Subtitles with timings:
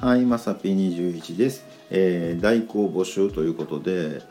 [0.00, 4.22] はいまさぴ21です、えー代行募集ということで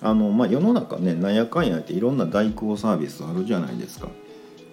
[0.00, 4.08] あの、まあ、世の中ねなんやかんやっていろんな代行サービスあるじゃないですか。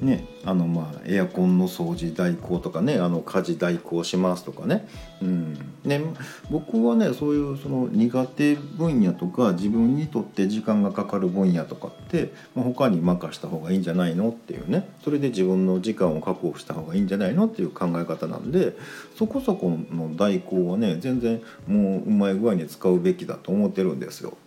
[0.02, 4.88] ね、あのまあエアコンの掃除代行とかねあの家事代行しますとかね,、
[5.22, 5.54] うん、
[5.86, 6.02] ね
[6.50, 14.90] 僕はねそういうその苦手分野とか自分にとって時間がかかる分野とかって、まあ、他に任した方がいいんじゃないのっていうね。
[15.04, 18.76] それで自分の時間を確保した方がいいんじゃないのっていう考え方なんで
[19.18, 24.38] そこそこの代行はね全然もううまい具合に使うべきだと思ってるんですよ。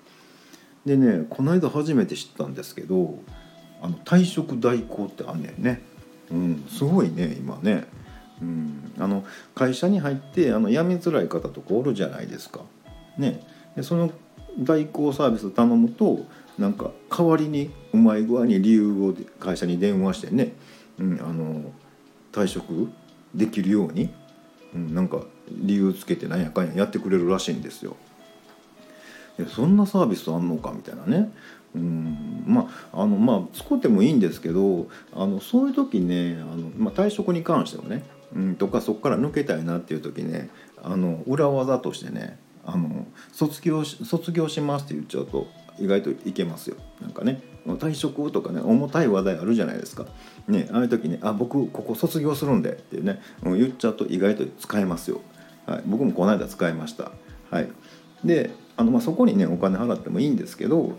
[0.84, 3.18] でねこの間初めて知ったんですけど
[3.80, 5.82] あの退職代行ってあんねんね、
[6.30, 7.84] うん、すごいね今ね、
[8.42, 12.60] うん、あの会社に入ってあの辞めづらい方とかおるじゃないですか。
[13.16, 13.40] ね、
[13.76, 14.12] でその
[14.58, 16.24] 代行サービス頼むと
[16.58, 20.52] なんか代わりにうまい具合に理由を会社に電話してね、
[20.98, 21.72] うん、あの
[22.32, 22.88] 退職
[23.34, 24.10] できるように、
[24.74, 27.96] うん、なんか理由つけてなんやかんややってくれるらしいんですよ。
[29.38, 31.32] えそんなサービスあんのかみたいなね。
[31.74, 40.48] うんまああのまあ使ってもいいんですけどあのそういう時ねあの、まあ、退職に関してはね、うん、とかそこから抜けたいなっていう時ね
[40.82, 45.46] あの裏技としてねあの卒業し卒業しますって言っちゃうと
[45.78, 46.76] 意外といけますよ。
[47.00, 50.06] なんかね退職とかね重たい話題あるじゃないですか。
[50.48, 55.20] ねああいう時ね「あ僕ここ卒業するんで」ってねうん言っちゃうと意外と使えますよ、
[55.66, 57.12] はい、僕もこの間使いました。
[57.50, 57.68] はい。
[58.24, 60.92] であの、まあ、そこにねお金払ってもいいんですけど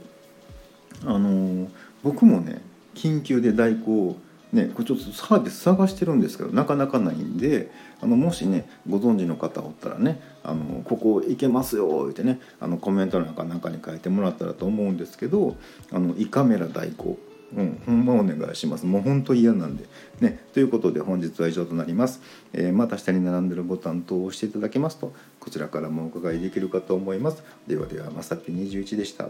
[1.05, 1.67] あの
[2.03, 2.61] 僕もね
[2.93, 4.17] 緊急で代行
[4.51, 7.71] ねこれちょっとサービス探してるんですけどなかなかないんで
[8.01, 15.55] あのもしねご存知の方おったらね「あのここ行けますよ」言ってねあのコメントなんかなんかに書いてもらったらと思うんですけど
[15.91, 17.17] あの胃カメラ代行。
[17.55, 18.85] うん、ほんまお願いします。
[18.85, 19.85] もう本当嫌なんで。
[20.19, 22.21] ね、ということで本日は以上となります。
[22.53, 27.43] えーまた下に並んでるボタン等を押していただけますと、こちらからもお伺いできるかと思います。
[27.67, 29.29] ではでは、まさぴ21でした。